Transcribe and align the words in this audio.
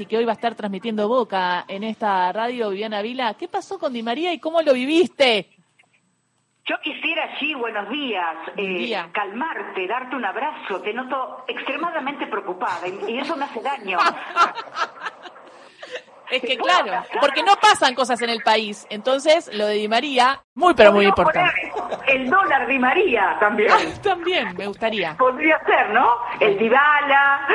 y 0.00 0.06
que 0.06 0.16
hoy 0.16 0.24
va 0.24 0.32
a 0.32 0.34
estar 0.34 0.54
transmitiendo 0.54 1.08
Boca 1.08 1.64
en 1.68 1.84
esta 1.84 2.32
radio, 2.32 2.70
Viviana 2.70 3.02
Vila. 3.02 3.34
¿Qué 3.34 3.48
pasó 3.48 3.78
con 3.78 3.92
Di 3.92 4.02
María 4.02 4.32
y 4.32 4.38
cómo 4.38 4.62
lo 4.62 4.72
viviste? 4.72 5.50
Yo 6.64 6.76
quisiera, 6.82 7.38
sí, 7.40 7.54
buenos 7.54 7.88
días, 7.90 8.36
eh, 8.56 8.96
calmarte, 9.12 9.86
darte 9.88 10.14
un 10.14 10.24
abrazo. 10.24 10.80
Te 10.80 10.94
noto 10.94 11.44
extremadamente 11.48 12.26
preocupada 12.28 12.86
y, 12.86 13.18
eso 13.18 13.36
me 13.36 13.44
hace 13.44 13.60
daño. 13.60 13.98
Es 16.30 16.40
que 16.40 16.56
claro, 16.56 17.04
porque 17.20 17.42
no 17.42 17.56
pasan 17.56 17.94
cosas 17.94 18.22
en 18.22 18.30
el 18.30 18.42
país. 18.42 18.86
Entonces, 18.88 19.54
lo 19.54 19.66
de 19.66 19.74
Di 19.74 19.86
María, 19.86 20.40
muy 20.54 20.72
pero 20.72 20.90
muy 20.90 21.04
importante. 21.04 21.52
El 22.06 22.28
dólar 22.28 22.66
Di 22.66 22.78
María 22.78 23.36
también. 23.40 23.70
también, 24.02 24.56
me 24.56 24.66
gustaría. 24.66 25.16
Podría 25.16 25.58
ser, 25.64 25.90
¿no? 25.90 26.08
El 26.40 26.58
Dibala. 26.58 27.46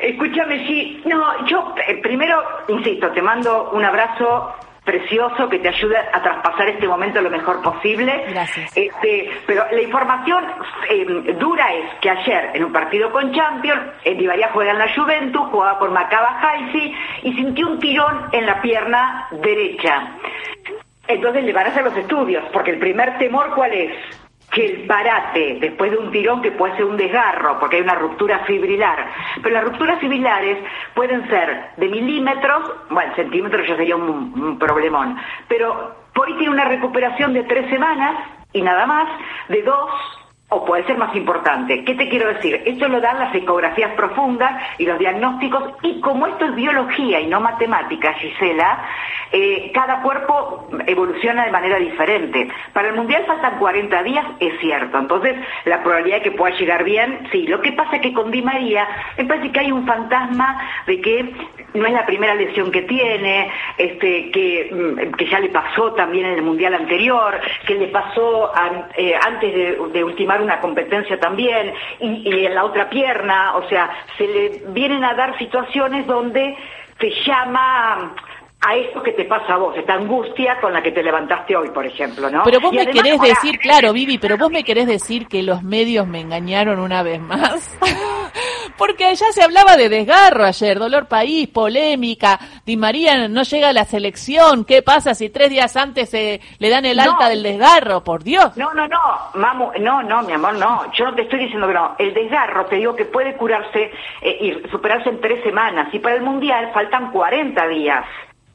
Escúchame, 0.00 0.66
sí. 0.66 1.02
No, 1.06 1.46
yo 1.46 1.74
eh, 1.86 2.00
primero, 2.02 2.42
insisto, 2.68 3.10
te 3.10 3.22
mando 3.22 3.70
un 3.72 3.84
abrazo 3.84 4.54
precioso 4.84 5.48
que 5.48 5.60
te 5.60 5.68
ayude 5.68 5.96
a 5.96 6.20
traspasar 6.22 6.68
este 6.68 6.88
momento 6.88 7.20
lo 7.20 7.30
mejor 7.30 7.62
posible. 7.62 8.24
Gracias. 8.28 8.76
Este, 8.76 9.30
pero 9.46 9.64
la 9.70 9.80
información 9.80 10.44
eh, 10.90 11.34
dura 11.38 11.72
es 11.72 12.00
que 12.00 12.10
ayer 12.10 12.50
en 12.54 12.64
un 12.64 12.72
partido 12.72 13.10
con 13.12 13.32
Champions, 13.32 13.80
el 14.04 14.18
Di 14.18 14.26
María 14.26 14.50
juega 14.52 14.72
en 14.72 14.78
la 14.78 14.92
Juventus, 14.92 15.48
jugaba 15.50 15.78
por 15.78 15.90
Macaba 15.90 16.40
Haisi 16.40 16.94
y 17.22 17.32
sintió 17.34 17.68
un 17.68 17.78
tirón 17.78 18.28
en 18.32 18.46
la 18.46 18.60
pierna 18.60 19.28
derecha. 19.30 20.14
Entonces 21.12 21.44
le 21.44 21.52
van 21.52 21.66
a 21.66 21.70
hacer 21.70 21.84
los 21.84 21.96
estudios, 21.96 22.44
porque 22.52 22.70
el 22.70 22.78
primer 22.78 23.18
temor 23.18 23.52
cuál 23.54 23.72
es? 23.72 23.92
que 24.50 24.66
el 24.66 24.86
parate 24.86 25.56
después 25.60 25.90
de 25.90 25.96
un 25.96 26.10
tirón 26.10 26.42
que 26.42 26.52
puede 26.52 26.76
ser 26.76 26.84
un 26.84 26.98
desgarro, 26.98 27.58
porque 27.58 27.76
hay 27.76 27.82
una 27.82 27.94
ruptura 27.94 28.40
fibrilar, 28.40 29.10
pero 29.42 29.54
las 29.54 29.64
rupturas 29.64 29.98
fibrilares 29.98 30.58
pueden 30.94 31.26
ser 31.28 31.70
de 31.78 31.88
milímetros, 31.88 32.70
bueno, 32.90 33.14
centímetros 33.14 33.66
ya 33.66 33.76
sería 33.76 33.96
un, 33.96 34.10
un 34.10 34.58
problemón, 34.58 35.16
pero 35.48 35.94
por 36.12 36.28
ahí 36.28 36.34
tiene 36.34 36.52
una 36.52 36.66
recuperación 36.66 37.32
de 37.32 37.44
tres 37.44 37.70
semanas 37.70 38.14
y 38.52 38.60
nada 38.60 38.84
más, 38.84 39.08
de 39.48 39.62
dos 39.62 39.90
o 40.52 40.64
puede 40.64 40.84
ser 40.84 40.98
más 40.98 41.14
importante. 41.16 41.82
¿Qué 41.82 41.94
te 41.94 42.08
quiero 42.08 42.28
decir? 42.28 42.62
Esto 42.66 42.86
lo 42.88 43.00
dan 43.00 43.18
las 43.18 43.34
ecografías 43.34 43.92
profundas 43.94 44.52
y 44.76 44.84
los 44.84 44.98
diagnósticos, 44.98 45.62
y 45.82 45.98
como 46.00 46.26
esto 46.26 46.44
es 46.44 46.54
biología 46.54 47.20
y 47.20 47.26
no 47.26 47.40
matemática, 47.40 48.12
Gisela, 48.14 48.84
eh, 49.32 49.70
cada 49.72 50.02
cuerpo 50.02 50.68
evoluciona 50.86 51.46
de 51.46 51.50
manera 51.50 51.78
diferente. 51.78 52.48
Para 52.74 52.88
el 52.88 52.96
Mundial 52.96 53.24
faltan 53.26 53.58
40 53.58 54.02
días, 54.02 54.26
es 54.40 54.60
cierto. 54.60 54.98
Entonces, 54.98 55.36
la 55.64 55.82
probabilidad 55.82 56.18
de 56.18 56.22
que 56.24 56.32
pueda 56.32 56.54
llegar 56.54 56.84
bien, 56.84 57.26
sí. 57.32 57.46
Lo 57.46 57.62
que 57.62 57.72
pasa 57.72 57.96
es 57.96 58.02
que 58.02 58.12
con 58.12 58.30
Di 58.30 58.42
María, 58.42 58.86
me 59.16 59.24
parece 59.24 59.50
que 59.50 59.60
hay 59.60 59.72
un 59.72 59.86
fantasma 59.86 60.60
de 60.86 61.00
que 61.00 61.32
no 61.72 61.86
es 61.86 61.92
la 61.94 62.04
primera 62.04 62.34
lesión 62.34 62.70
que 62.70 62.82
tiene, 62.82 63.50
este, 63.78 64.30
que, 64.30 64.68
mm, 64.70 65.24
ya 65.30 65.40
le 65.40 65.48
pasó 65.48 65.92
también 65.94 66.26
en 66.26 66.34
el 66.34 66.42
Mundial 66.42 66.74
anterior, 66.74 67.40
que 67.66 67.74
le 67.74 67.86
pasó 67.86 68.52
eh, 68.98 69.14
antes 69.26 69.54
de, 69.54 69.78
de 69.92 70.04
ultimar 70.04 70.41
una 70.42 70.60
competencia 70.60 71.18
también, 71.18 71.72
y, 72.00 72.46
en 72.46 72.54
la 72.54 72.64
otra 72.64 72.88
pierna, 72.90 73.56
o 73.56 73.68
sea, 73.68 73.90
se 74.18 74.26
le 74.26 74.62
vienen 74.68 75.04
a 75.04 75.14
dar 75.14 75.38
situaciones 75.38 76.06
donde 76.06 76.56
te 76.98 77.10
llama 77.26 78.14
a 78.64 78.76
esto 78.76 79.02
que 79.02 79.12
te 79.12 79.24
pasa 79.24 79.54
a 79.54 79.56
vos, 79.56 79.76
esta 79.76 79.94
angustia 79.94 80.60
con 80.60 80.72
la 80.72 80.82
que 80.82 80.92
te 80.92 81.02
levantaste 81.02 81.56
hoy, 81.56 81.70
por 81.70 81.84
ejemplo, 81.84 82.30
¿no? 82.30 82.42
Pero 82.44 82.60
vos 82.60 82.72
me 82.72 82.86
querés 82.86 83.20
decir, 83.20 83.58
claro, 83.58 83.92
Vivi, 83.92 84.18
pero 84.18 84.38
vos 84.38 84.50
me 84.52 84.62
querés 84.62 84.86
decir 84.86 85.26
que 85.26 85.42
los 85.42 85.64
medios 85.64 86.06
me 86.06 86.20
engañaron 86.20 86.78
una 86.78 87.02
vez 87.02 87.20
más. 87.20 87.76
Porque 88.76 89.04
allá 89.04 89.26
se 89.32 89.42
hablaba 89.42 89.76
de 89.76 89.88
desgarro 89.88 90.44
ayer, 90.44 90.78
dolor 90.78 91.06
país, 91.06 91.48
polémica, 91.48 92.38
Di 92.64 92.76
María 92.76 93.28
no 93.28 93.42
llega 93.42 93.68
a 93.68 93.72
la 93.72 93.84
selección, 93.84 94.64
¿qué 94.64 94.82
pasa 94.82 95.14
si 95.14 95.30
tres 95.30 95.50
días 95.50 95.76
antes 95.76 96.10
se 96.10 96.40
le 96.58 96.68
dan 96.68 96.84
el 96.84 96.98
alta 97.00 97.28
del 97.28 97.42
desgarro? 97.42 98.02
Por 98.04 98.22
Dios. 98.22 98.56
No, 98.56 98.72
no, 98.74 98.86
no, 98.88 99.00
mamu, 99.34 99.72
no, 99.80 100.02
no, 100.02 100.22
mi 100.22 100.32
amor, 100.32 100.54
no, 100.54 100.90
yo 100.92 101.06
no 101.06 101.14
te 101.14 101.22
estoy 101.22 101.40
diciendo 101.40 101.66
que 101.66 101.74
no, 101.74 101.94
el 101.98 102.14
desgarro 102.14 102.66
te 102.66 102.76
digo 102.76 102.94
que 102.94 103.04
puede 103.04 103.36
curarse 103.36 103.90
eh, 104.22 104.38
y 104.40 104.70
superarse 104.70 105.08
en 105.08 105.20
tres 105.20 105.42
semanas, 105.42 105.92
y 105.92 105.98
para 105.98 106.16
el 106.16 106.22
Mundial 106.22 106.70
faltan 106.72 107.10
40 107.10 107.68
días. 107.68 108.04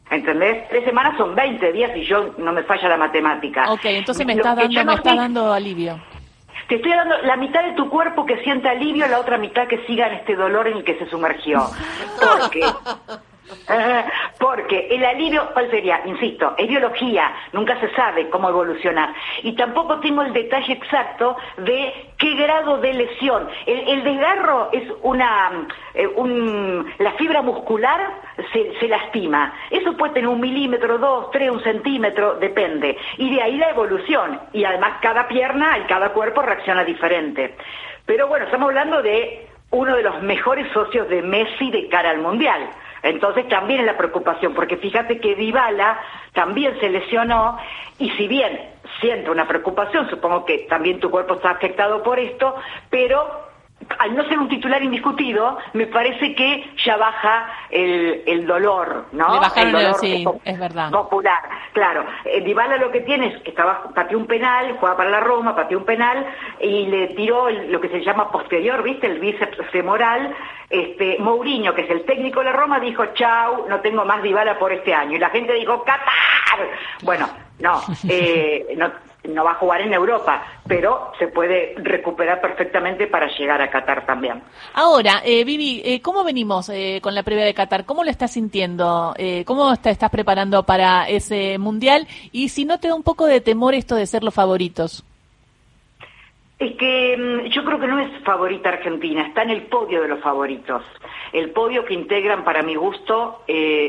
¿Entendés? 0.09 0.69
Tres 0.69 0.86
semanas 0.86 1.18
son 1.18 1.36
20 1.36 1.72
días 1.74 1.92
y 1.96 2.06
yo 2.06 2.34
no 2.38 2.53
me 2.53 2.63
falla 2.63 2.88
la 2.88 2.96
matemática. 2.96 3.69
Ok, 3.69 3.86
entonces 3.86 4.25
me 4.25 4.34
está 4.34 4.56
dando, 4.56 4.86
me 4.86 4.94
está 4.94 5.16
dando 5.16 5.52
alivio. 5.52 6.00
Te 6.68 6.76
estoy 6.76 6.92
dando 6.92 7.18
la 7.20 7.38
mitad 7.38 7.64
de 7.64 7.74
tu 7.74 7.90
cuerpo 7.90 8.26
que 8.26 8.44
sienta 8.44 8.72
alivio, 8.72 9.08
la 9.08 9.20
otra 9.20 9.38
mitad 9.38 9.68
que 9.68 9.86
siga 9.86 10.08
en 10.08 10.16
este 10.16 10.36
dolor 10.36 10.68
en 10.68 10.78
el 10.78 10.84
que 10.84 10.98
se 10.98 11.10
sumergió. 11.10 11.70
Porque 12.20 12.62
Porque 14.40 14.88
el 14.92 15.04
alivio, 15.04 15.50
¿cuál 15.54 15.70
sería? 15.70 16.02
Insisto, 16.06 16.54
es 16.58 16.68
biología, 16.68 17.34
nunca 17.54 17.80
se 17.80 17.90
sabe 17.96 18.30
cómo 18.30 18.50
evolucionar. 18.50 19.14
Y 19.44 19.54
tampoco 19.54 20.00
tengo 20.00 20.22
el 20.22 20.34
detalle 20.34 20.74
exacto 20.74 21.36
de 21.58 22.12
qué 22.18 22.36
grado 22.36 22.78
de 22.78 22.94
lesión. 22.94 23.48
El, 23.66 24.04
desgarro 24.04 24.70
es 24.72 24.84
una, 25.02 25.68
eh, 25.94 26.08
la 27.00 27.12
fibra 27.14 27.42
muscular 27.42 28.00
se, 28.54 28.80
se, 28.80 28.88
lastima. 28.88 29.54
Eso 29.70 29.98
puede 29.98 30.14
tener 30.14 30.30
un 30.30 30.40
milímetro, 30.40 30.98
dos, 30.98 31.32
tres, 31.32 31.50
un 31.50 31.62
centímetro, 31.62 32.36
depende. 32.36 32.98
Y 33.18 33.36
de 33.36 33.42
ahí 33.42 33.58
la 33.58 33.70
evolución. 33.70 34.40
Y 34.54 34.64
además 34.64 35.00
cada 35.02 35.28
pierna 35.28 35.78
y 35.80 35.82
cada 35.84 36.10
cuerpo 36.10 36.42
reacciona 36.42 36.84
diferente. 36.84 37.56
Pero 38.06 38.28
bueno, 38.28 38.46
estamos 38.46 38.70
hablando 38.70 39.02
de 39.02 39.48
uno 39.72 39.96
de 39.96 40.04
los 40.04 40.22
mejores 40.24 40.72
socios 40.72 41.10
de 41.10 41.22
Messi 41.22 41.72
de 41.72 41.90
cara 41.90 42.12
al 42.12 42.20
Mundial. 42.20 42.70
Entonces 43.07 43.47
también 43.47 43.79
es 43.79 43.85
la 43.85 43.97
preocupación, 43.97 44.53
porque 44.53 44.75
fíjate 44.78 45.19
que 45.19 45.35
Dybala 45.35 46.00
también 46.34 46.78
se 46.79 46.90
lesionó 46.90 47.57
y 48.00 48.09
si 48.12 48.28
bien 48.28 48.59
siento 49.00 49.31
una 49.31 49.47
preocupación, 49.47 50.09
supongo 50.09 50.44
que 50.45 50.66
también 50.69 51.00
tu 51.00 51.09
cuerpo 51.09 51.35
está 51.35 51.51
afectado 51.51 52.03
por 52.03 52.19
esto, 52.19 52.56
pero 52.90 53.47
al 54.00 54.16
no 54.16 54.24
ser 54.28 54.40
un 54.40 54.50
titular 54.50 54.81
indiscutido, 54.81 55.58
me 55.74 55.88
parece 55.88 56.36
que 56.36 56.72
ya 56.86 56.98
baja 56.98 57.48
el, 57.70 58.24
el 58.25 58.46
dolor, 58.46 59.06
¿no? 59.12 59.42
el 59.56 59.72
dolor 59.72 59.96
sí, 59.96 60.25
es 60.44 60.59
verdad. 60.59 60.92
Popular, 60.92 61.40
claro. 61.74 62.06
Eh, 62.25 62.42
Dybala 62.42 62.78
lo 62.78 62.92
que 62.92 63.02
tiene 63.02 63.28
es 63.28 63.42
que 63.44 63.52
estaba, 63.52 63.84
pateó 63.94 64.18
un 64.18 64.28
penal, 64.28 64.78
juega 64.80 64.98
para 64.98 65.09
la 65.09 65.20
Roma, 65.20 65.56
pateó 65.56 65.78
un 65.78 65.86
penal 65.86 66.25
y 66.59 66.86
le 66.88 67.08
tiró 67.09 67.50
lo 67.50 67.80
que 67.80 67.90
se 67.90 68.03
llama 68.03 68.31
posterior, 68.31 68.84
¿viste? 68.84 69.08
El 69.08 69.20
bíceps 69.20 69.58
femoral. 69.72 70.36
Este, 70.69 71.18
Mourinho, 71.19 71.74
que 71.74 71.84
es 71.84 71.90
el 71.90 72.04
técnico 72.04 72.40
de 72.40 72.48
la 72.48 72.52
Roma, 72.52 72.80
dijo, 72.80 73.06
chau, 73.14 73.68
no 73.69 73.80
tengo 73.80 74.04
más 74.04 74.22
Dybala 74.22 74.59
por 74.59 74.74
este 74.74 74.94
año. 74.94 75.16
Y 75.16 75.19
la 75.19 75.30
gente 75.30 75.54
dijo, 75.54 75.84
¡Qatar! 75.84 76.68
Bueno, 77.04 77.28
no, 77.59 77.80
eh, 78.09 78.66
no 78.75 78.92
no 79.24 79.44
va 79.44 79.52
a 79.52 79.56
jugar 79.56 79.82
en 79.82 79.94
Europa, 79.94 80.44
pero 80.68 81.12
se 81.20 81.28
puede 81.28 81.76
recuperar 81.78 82.42
perfectamente 82.42 83.08
para 83.08 83.28
llegar 83.38 83.62
a 83.62 83.70
Qatar 83.70 84.06
también. 84.06 84.42
Ahora, 84.74 85.22
eh, 85.26 85.44
Vivi, 85.44 85.82
eh, 85.84 86.02
¿cómo 86.02 86.24
venimos 86.24 86.70
eh, 86.70 87.00
con 87.02 87.14
la 87.16 87.24
previa 87.24 87.46
de 87.46 87.54
Qatar? 87.54 87.86
¿Cómo 87.86 88.04
lo 88.04 88.10
estás 88.10 88.32
sintiendo? 88.32 89.14
Eh, 89.18 89.44
¿Cómo 89.46 89.76
te 89.78 89.90
estás 89.90 90.10
preparando 90.10 90.64
para 90.64 91.08
ese 91.08 91.58
mundial? 91.58 92.08
Y 92.32 92.50
si 92.50 92.66
no 92.66 92.80
te 92.80 92.88
da 92.88 92.96
un 92.96 93.04
poco 93.04 93.26
de 93.26 93.42
temor 93.42 93.74
esto 93.74 93.96
de 93.96 94.06
ser 94.06 94.24
los 94.24 94.34
favoritos. 94.34 95.04
Es 96.60 96.76
que 96.76 97.16
mm, 97.18 97.50
yo 97.50 97.64
creo 97.64 97.80
que 97.80 97.88
no 97.88 98.00
es 98.00 98.24
favorita 98.24 98.70
Argentina, 98.70 99.28
está 99.28 99.44
en 99.44 99.52
el 99.52 99.64
podio 99.64 100.02
de 100.02 100.08
los 100.08 100.22
favoritos. 100.22 100.84
El 101.34 101.52
podio 101.52 101.86
que 101.86 101.94
integran, 101.94 102.44
para 102.44 102.64
mi 102.64 102.76
gusto, 102.76 103.42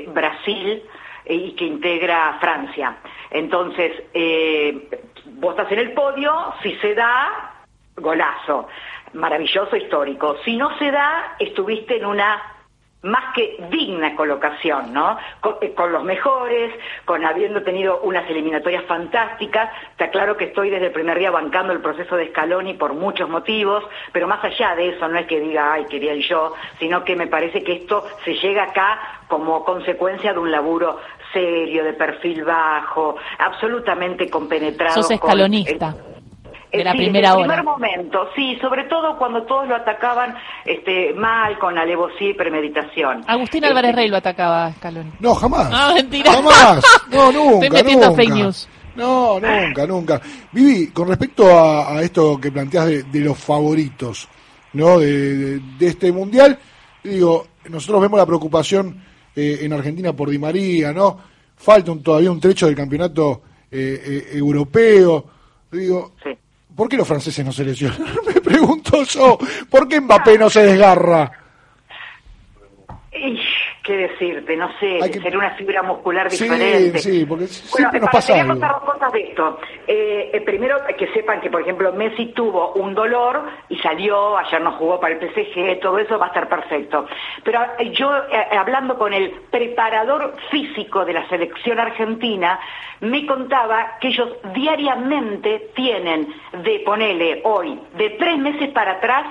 Brasil 0.08 0.82
y 1.28 1.52
que 1.52 1.64
integra 1.64 2.38
Francia. 2.40 2.96
Entonces, 3.30 3.92
eh, 4.14 4.88
vos 5.34 5.50
estás 5.50 5.70
en 5.72 5.78
el 5.80 5.92
podio, 5.92 6.54
si 6.62 6.74
se 6.76 6.94
da, 6.94 7.64
golazo, 7.96 8.68
maravilloso, 9.14 9.76
histórico. 9.76 10.36
Si 10.44 10.56
no 10.56 10.76
se 10.78 10.90
da, 10.90 11.36
estuviste 11.38 11.96
en 11.96 12.06
una 12.06 12.57
más 13.02 13.32
que 13.32 13.56
digna 13.70 14.16
colocación, 14.16 14.92
¿no? 14.92 15.16
Eh, 15.60 15.72
con, 15.74 15.92
los 15.92 16.02
mejores, 16.02 16.74
con 17.04 17.24
habiendo 17.24 17.62
tenido 17.62 18.00
unas 18.00 18.28
eliminatorias 18.28 18.84
fantásticas. 18.84 19.70
Está 19.92 20.10
claro 20.10 20.36
que 20.36 20.46
estoy 20.46 20.70
desde 20.70 20.86
el 20.86 20.92
primer 20.92 21.18
día 21.18 21.30
bancando 21.30 21.72
el 21.72 21.80
proceso 21.80 22.16
de 22.16 22.28
Scaloni 22.28 22.74
por 22.74 22.94
muchos 22.94 23.28
motivos, 23.28 23.84
pero 24.12 24.26
más 24.26 24.42
allá 24.42 24.74
de 24.74 24.90
eso, 24.90 25.08
no 25.08 25.18
es 25.18 25.26
que 25.26 25.38
diga, 25.40 25.74
ay, 25.74 25.84
quería 25.86 26.14
yo, 26.16 26.54
sino 26.80 27.04
que 27.04 27.14
me 27.14 27.28
parece 27.28 27.62
que 27.62 27.74
esto 27.74 28.04
se 28.24 28.34
llega 28.34 28.64
acá 28.64 28.98
como 29.28 29.64
consecuencia 29.64 30.32
de 30.32 30.38
un 30.40 30.50
laburo 30.50 30.98
serio, 31.32 31.84
de 31.84 31.92
perfil 31.92 32.44
bajo, 32.44 33.16
absolutamente 33.38 34.28
compenetrado. 34.28 35.02
Sos 35.02 35.10
escalonista. 35.10 35.94
De 36.72 36.84
la 36.84 36.92
sí, 36.92 36.98
primera 36.98 37.34
hora. 37.34 37.44
En 37.44 37.50
el 37.50 37.56
primer 37.56 37.64
momento, 37.64 38.28
sí, 38.34 38.56
sobre 38.60 38.84
todo 38.84 39.16
cuando 39.18 39.42
todos 39.44 39.68
lo 39.68 39.76
atacaban 39.76 40.34
este, 40.64 41.14
mal, 41.14 41.58
con 41.58 41.78
alevosía 41.78 42.30
y 42.30 42.34
premeditación. 42.34 43.24
Agustín 43.26 43.64
Álvarez 43.64 43.90
este, 43.90 44.02
Rey 44.02 44.10
lo 44.10 44.16
atacaba 44.16 44.66
a 44.66 44.72
Scaloni. 44.72 45.12
No, 45.20 45.34
jamás. 45.34 45.68
Ah, 45.72 45.92
mentira. 45.94 46.32
Jamás. 46.32 46.84
No, 47.10 47.32
nunca. 47.32 47.66
Estoy 47.66 47.82
metiendo 47.82 48.06
nunca. 48.06 48.22
fake 48.22 48.34
news. 48.34 48.68
No, 48.96 49.38
nunca, 49.40 49.86
nunca. 49.86 50.20
Vivi, 50.52 50.88
con 50.88 51.08
respecto 51.08 51.46
a, 51.56 51.96
a 51.96 52.02
esto 52.02 52.38
que 52.40 52.50
planteas 52.50 52.86
de, 52.86 53.02
de, 53.04 53.20
los 53.20 53.38
favoritos, 53.38 54.28
¿no? 54.72 54.98
De, 54.98 55.36
de, 55.36 55.60
de 55.78 55.86
este 55.86 56.10
mundial, 56.10 56.58
digo, 57.04 57.46
nosotros 57.68 58.00
vemos 58.00 58.18
la 58.18 58.26
preocupación 58.26 59.00
eh, 59.36 59.60
en 59.62 59.72
Argentina 59.72 60.12
por 60.12 60.30
Di 60.30 60.38
María, 60.38 60.92
¿no? 60.92 61.16
Falta 61.56 61.92
un, 61.92 62.02
todavía 62.02 62.32
un 62.32 62.40
trecho 62.40 62.66
del 62.66 62.74
campeonato 62.74 63.42
eh, 63.70 64.02
eh, 64.04 64.36
europeo. 64.36 65.24
Digo, 65.70 66.14
¿por 66.74 66.88
qué 66.88 66.96
los 66.96 67.06
franceses 67.08 67.44
no 67.44 67.52
se 67.52 67.64
lesionan? 67.64 68.02
Me 68.26 68.40
pregunto 68.40 69.02
yo, 69.04 69.38
¿por 69.70 69.88
qué 69.88 70.00
Mbappé 70.00 70.38
no 70.38 70.50
se 70.50 70.62
desgarra? 70.62 71.30
Qué 73.88 73.96
decirte, 73.96 74.54
no 74.54 74.68
sé, 74.78 75.00
sería 75.14 75.38
una 75.38 75.52
fibra 75.52 75.82
muscular 75.82 76.28
diferente. 76.28 76.98
Sí, 76.98 77.24
porque 77.24 77.46
siempre 77.46 78.00
nos 78.00 78.10
pasa 78.10 78.34
algo. 78.34 78.48
contar 78.52 78.72
dos 78.72 78.82
cosas 78.82 79.12
de 79.12 79.20
esto. 79.20 79.60
Eh, 79.86 80.30
eh, 80.34 80.40
primero, 80.42 80.76
que 80.98 81.06
sepan 81.14 81.40
que, 81.40 81.48
por 81.48 81.62
ejemplo, 81.62 81.90
Messi 81.94 82.26
tuvo 82.26 82.74
un 82.74 82.94
dolor 82.94 83.44
y 83.70 83.78
salió, 83.78 84.36
ayer 84.36 84.60
no 84.60 84.72
jugó 84.72 85.00
para 85.00 85.14
el 85.14 85.20
PSG, 85.20 85.80
todo 85.80 85.98
eso 85.98 86.18
va 86.18 86.26
a 86.26 86.28
estar 86.28 86.50
perfecto. 86.50 87.06
Pero 87.42 87.62
eh, 87.78 87.90
yo, 87.92 88.12
hablando 88.58 88.98
con 88.98 89.14
el 89.14 89.30
preparador 89.50 90.34
físico 90.50 91.06
de 91.06 91.14
la 91.14 91.26
selección 91.30 91.80
argentina, 91.80 92.60
me 93.00 93.24
contaba 93.26 93.96
que 94.02 94.08
ellos 94.08 94.28
diariamente 94.54 95.70
tienen 95.74 96.28
de, 96.62 96.80
ponele 96.80 97.40
hoy, 97.44 97.80
de 97.96 98.10
tres 98.10 98.38
meses 98.38 98.68
para 98.72 98.92
atrás, 98.92 99.24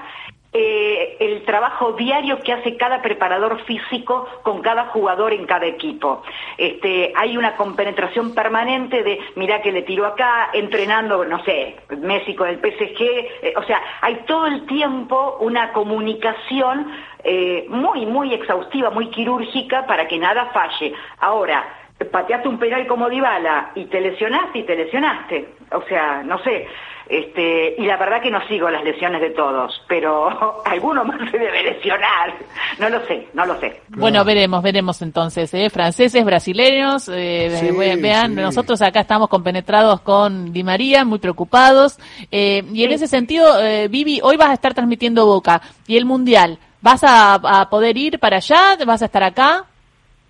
eh, 0.59 1.18
el 1.19 1.44
trabajo 1.45 1.92
diario 1.94 2.39
que 2.39 2.51
hace 2.51 2.77
cada 2.77 3.04
preparador 3.04 3.63
físico 3.65 4.27
con 4.42 4.62
cada 4.62 4.86
jugador 4.88 5.31
en 5.31 5.45
cada 5.45 5.68
equipo. 5.68 6.24
Este, 6.57 7.13
hay 7.15 7.38
una 7.38 7.56
compenetración 7.56 8.33
permanente 8.33 9.04
de, 9.04 9.19
mira 9.36 9.62
que 9.62 9.71
le 9.71 9.83
tiró 9.83 10.07
acá, 10.07 10.50
entrenando, 10.54 11.25
no 11.25 11.44
sé, 11.44 11.75
Messi 12.00 12.33
con 12.33 12.50
el 12.50 12.57
PSG, 12.57 13.01
eh, 13.01 13.54
o 13.56 13.63
sea, 13.63 13.80
hay 14.01 14.15
todo 14.25 14.48
el 14.48 14.65
tiempo 14.65 15.38
una 15.42 15.71
comunicación 15.74 16.92
eh, 17.24 17.68
muy, 17.69 18.07
muy 18.07 18.33
exhaustiva, 18.33 18.89
muy 18.89 19.09
quirúrgica 19.12 19.86
para 19.86 20.07
que 20.07 20.18
nada 20.18 20.48
falle. 20.48 20.94
Ahora, 21.19 21.87
pateaste 22.06 22.48
un 22.48 22.60
penal 22.60 22.86
como 22.88 23.10
Dybala 23.10 23.72
y 23.76 23.86
te 23.86 24.02
lesionaste 24.02 24.60
y 24.60 24.64
te 24.64 24.76
lesionaste. 24.76 25.48
O 25.72 25.82
sea, 25.84 26.24
no 26.24 26.38
sé, 26.44 26.68
este, 27.10 27.76
y 27.78 27.86
la 27.86 27.96
verdad 27.96 28.22
que 28.22 28.30
no 28.30 28.46
sigo 28.48 28.70
las 28.70 28.84
lesiones 28.84 29.22
de 29.22 29.30
todos, 29.30 29.82
pero 29.88 30.62
alguno 30.66 31.06
más 31.06 31.20
se 31.32 31.38
debe 31.38 31.64
lesionar. 31.64 32.34
No 32.80 32.90
lo 32.90 33.06
sé, 33.06 33.28
no 33.34 33.46
lo 33.46 33.60
sé. 33.60 33.82
Bueno, 33.90 34.24
veremos, 34.26 34.62
veremos 34.62 35.02
entonces. 35.02 35.54
¿eh? 35.54 35.70
Franceses, 35.70 36.24
brasileños, 36.26 37.10
eh, 37.10 37.98
vean, 38.00 38.36
nosotros 38.36 38.82
acá 38.82 39.02
estamos 39.02 39.30
compenetrados 39.30 40.02
con 40.02 40.52
Di 40.52 40.64
María, 40.64 41.06
muy 41.06 41.20
preocupados. 41.20 41.98
Eh, 42.32 42.64
y 42.74 42.84
en 42.84 42.92
ese 42.92 43.08
sentido, 43.08 43.60
eh, 43.64 43.88
Vivi, 43.88 44.20
hoy 44.22 44.36
vas 44.36 44.50
a 44.50 44.54
estar 44.54 44.74
transmitiendo 44.74 45.26
Boca 45.26 45.62
y 45.88 45.98
el 45.98 46.06
Mundial. 46.06 46.60
¿Vas 46.82 47.04
a, 47.04 47.36
a 47.36 47.70
poder 47.70 47.98
ir 47.98 48.20
para 48.20 48.38
allá? 48.38 48.78
¿Vas 48.86 49.02
a 49.02 49.06
estar 49.06 49.24
acá? 49.24 49.66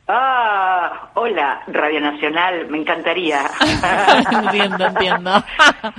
Ah, 0.10 1.10
hola, 1.16 1.64
Radio 1.68 2.00
Nacional, 2.00 2.68
me 2.70 2.78
encantaría. 2.78 3.42
entiendo, 4.32 4.86
entiendo. 4.86 5.32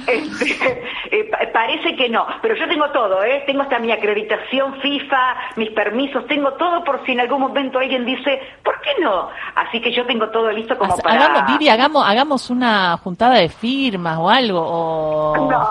Este, 0.07 0.83
eh, 1.11 1.31
parece 1.53 1.95
que 1.95 2.09
no, 2.09 2.27
pero 2.41 2.55
yo 2.57 2.67
tengo 2.69 2.91
todo, 2.91 3.23
¿eh? 3.23 3.43
Tengo 3.47 3.63
hasta 3.63 3.79
mi 3.79 3.93
acreditación 3.93 4.81
FIFA, 4.81 5.37
mis 5.57 5.71
permisos, 5.71 6.27
tengo 6.27 6.53
todo 6.55 6.83
por 6.85 7.05
si 7.05 7.13
en 7.13 7.21
algún 7.21 7.41
momento 7.41 7.79
alguien 7.79 8.07
dice, 8.07 8.41
¿por 8.63 8.81
qué 8.81 8.91
no? 9.01 9.29
Así 9.55 9.81
que 9.81 9.93
yo 9.93 10.07
tengo 10.07 10.29
todo 10.31 10.51
listo 10.51 10.79
como 10.79 10.97
para... 10.99 11.25
Hagamos, 11.27 11.53
Vivi, 11.53 11.69
hagamos, 11.69 12.09
hagamos 12.09 12.51
una 12.51 12.97
juntada 12.97 13.35
de 13.35 13.49
firmas 13.49 14.19
o 14.19 14.31
algo, 14.31 14.61
o... 14.61 15.37
No, 15.51 15.69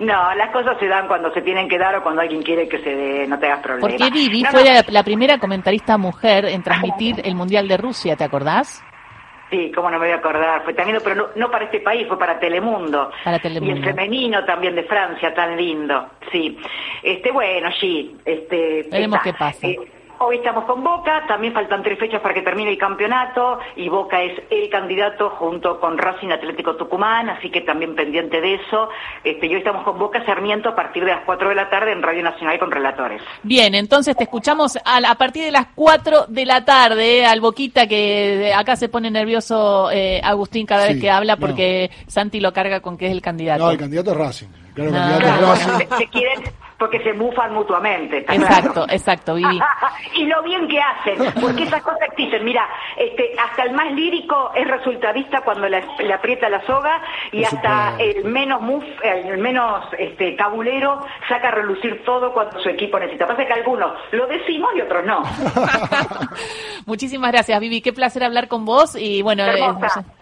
no, 0.00 0.34
las 0.34 0.50
cosas 0.50 0.78
se 0.78 0.86
dan 0.86 1.06
cuando 1.06 1.32
se 1.32 1.42
tienen 1.42 1.68
que 1.68 1.78
dar 1.78 1.94
o 1.96 2.02
cuando 2.02 2.22
alguien 2.22 2.42
quiere 2.42 2.68
que 2.68 2.78
se 2.78 2.94
dé, 2.94 3.26
no 3.26 3.38
te 3.38 3.46
hagas 3.46 3.60
problema. 3.60 3.88
Porque 3.88 4.10
Vivi 4.10 4.44
fue 4.44 4.64
La, 4.88 5.02
primera 5.02 5.38
comentarista 5.38 5.96
mujer 5.98 6.46
en 6.46 6.62
transmitir 6.62 7.20
el 7.24 7.34
Mundial 7.34 7.68
de 7.68 7.76
Rusia, 7.76 8.16
¿te 8.16 8.24
acordás? 8.24 8.82
Sí, 9.50 9.70
cómo 9.74 9.90
no 9.90 9.98
me 9.98 10.06
voy 10.06 10.14
a 10.14 10.18
acordar. 10.18 10.64
Fue 10.64 10.74
también, 10.74 10.98
pero 11.04 11.30
no, 11.36 11.50
para 11.50 11.66
este 11.66 11.80
país, 11.80 12.08
fue 12.08 12.18
para 12.18 12.40
Telemundo. 12.40 13.10
Para 13.22 13.38
Telemundo. 13.38 13.76
Y 13.76 13.78
el 13.78 13.84
femenino 13.84 14.44
también 14.44 14.74
de 14.74 14.82
Francia, 14.84 15.32
tan 15.32 15.56
lindo. 15.56 16.08
Sí. 16.32 16.58
Este, 17.02 17.30
bueno, 17.30 17.70
sí. 17.78 18.16
Este, 18.24 18.86
Veremos 18.90 19.20
qué 19.22 19.32
pasa. 19.32 19.66
Eh, 19.66 19.76
Hoy 20.20 20.36
estamos 20.36 20.64
con 20.64 20.84
Boca, 20.84 21.24
también 21.26 21.52
faltan 21.52 21.82
tres 21.82 21.98
fechas 21.98 22.20
para 22.20 22.34
que 22.34 22.42
termine 22.42 22.70
el 22.70 22.78
campeonato 22.78 23.58
y 23.74 23.88
Boca 23.88 24.22
es 24.22 24.40
el 24.48 24.70
candidato 24.70 25.30
junto 25.30 25.80
con 25.80 25.98
Racing 25.98 26.28
Atlético 26.28 26.76
Tucumán, 26.76 27.28
así 27.28 27.50
que 27.50 27.62
también 27.62 27.96
pendiente 27.96 28.40
de 28.40 28.54
eso. 28.54 28.88
Este, 29.24 29.46
y 29.46 29.54
hoy 29.54 29.58
estamos 29.58 29.82
con 29.82 29.98
Boca 29.98 30.24
Sarmiento 30.24 30.68
a 30.68 30.76
partir 30.76 31.04
de 31.04 31.10
las 31.10 31.24
4 31.24 31.48
de 31.48 31.54
la 31.56 31.68
tarde 31.68 31.92
en 31.92 32.02
Radio 32.02 32.22
Nacional 32.22 32.58
con 32.60 32.70
relatores. 32.70 33.22
Bien, 33.42 33.74
entonces 33.74 34.16
te 34.16 34.24
escuchamos 34.24 34.78
a, 34.84 35.14
partir 35.16 35.44
de 35.44 35.52
las 35.52 35.66
4 35.74 36.26
de 36.28 36.46
la 36.46 36.64
tarde, 36.64 37.18
eh, 37.18 37.26
al 37.26 37.40
Boquita 37.40 37.88
que 37.88 38.52
acá 38.54 38.76
se 38.76 38.88
pone 38.88 39.10
nervioso 39.10 39.90
eh, 39.90 40.20
Agustín 40.22 40.64
cada 40.64 40.86
vez 40.86 41.00
que 41.00 41.10
habla 41.10 41.36
porque 41.36 41.90
Santi 42.06 42.38
lo 42.38 42.52
carga 42.52 42.80
con 42.80 42.96
que 42.96 43.06
es 43.06 43.12
el 43.12 43.20
candidato. 43.20 43.64
No, 43.64 43.70
el 43.70 43.78
candidato 43.78 44.12
es 44.12 44.16
Racing. 44.16 44.48
Claro, 44.74 44.90
el 44.90 44.96
candidato 44.96 45.26
es 45.26 45.48
Racing 45.48 46.63
porque 46.84 47.02
se 47.02 47.14
bufan 47.14 47.54
mutuamente. 47.54 48.18
exacto, 48.18 48.84
exacto, 48.90 49.34
Vivi. 49.36 49.58
y 50.16 50.26
lo 50.26 50.42
bien 50.42 50.68
que 50.68 50.78
hacen, 50.78 51.32
porque 51.40 51.62
esas 51.62 51.82
cosas 51.82 52.02
existen. 52.10 52.44
Mira, 52.44 52.68
este, 52.98 53.34
hasta 53.42 53.62
el 53.62 53.72
más 53.72 53.90
lírico 53.92 54.50
es 54.54 54.68
resultadista 54.68 55.40
cuando 55.40 55.66
le, 55.66 55.82
aprieta 56.12 56.50
la 56.50 56.60
soga 56.66 57.00
y 57.32 57.42
hasta 57.42 57.96
el 57.98 58.26
menos 58.26 58.60
muf, 58.60 58.84
el 59.02 59.38
menos 59.38 59.86
este, 59.98 60.36
cabulero 60.36 61.00
saca 61.26 61.48
a 61.48 61.52
relucir 61.52 62.04
todo 62.04 62.34
cuando 62.34 62.60
su 62.60 62.68
equipo 62.68 62.98
necesita. 62.98 63.26
Pasa 63.26 63.46
que 63.46 63.52
algunos 63.54 63.94
lo 64.12 64.26
decimos 64.26 64.68
y 64.76 64.82
otros 64.82 65.06
no. 65.06 65.22
Muchísimas 66.86 67.32
gracias, 67.32 67.58
Vivi. 67.60 67.80
Qué 67.80 67.94
placer 67.94 68.24
hablar 68.24 68.48
con 68.48 68.66
vos 68.66 68.94
y 68.94 69.22
bueno, 69.22 69.42
eh, 69.46 69.58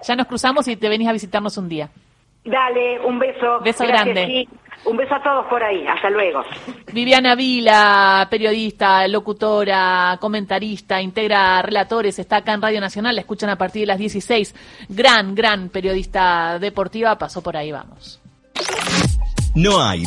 ya 0.06 0.14
nos 0.14 0.28
cruzamos 0.28 0.68
y 0.68 0.76
te 0.76 0.88
venís 0.88 1.08
a 1.08 1.12
visitarnos 1.12 1.58
un 1.58 1.68
día. 1.68 1.90
Dale, 2.44 3.00
un 3.00 3.18
beso. 3.18 3.58
Beso 3.64 3.84
grande. 3.84 4.46
Un 4.84 4.96
beso 4.96 5.14
a 5.14 5.22
todos 5.22 5.46
por 5.46 5.62
ahí. 5.62 5.86
Hasta 5.86 6.10
luego. 6.10 6.42
Viviana 6.92 7.34
Vila, 7.34 8.26
periodista, 8.30 9.06
locutora, 9.08 10.18
comentarista, 10.20 11.00
integra 11.00 11.62
relatores, 11.62 12.18
está 12.18 12.38
acá 12.38 12.52
en 12.54 12.62
Radio 12.62 12.80
Nacional, 12.80 13.14
la 13.14 13.20
escuchan 13.20 13.50
a 13.50 13.56
partir 13.56 13.82
de 13.82 13.86
las 13.86 13.98
16. 13.98 14.54
Gran, 14.88 15.34
gran 15.34 15.68
periodista 15.68 16.58
deportiva, 16.58 17.16
pasó 17.16 17.42
por 17.42 17.56
ahí, 17.56 17.70
vamos. 17.70 18.20
No 19.54 19.82
hay 19.82 20.04